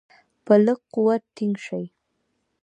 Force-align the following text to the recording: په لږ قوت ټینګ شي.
په 0.45 0.53
لږ 0.65 0.79
قوت 0.93 1.21
ټینګ 1.35 1.55
شي. 1.65 1.83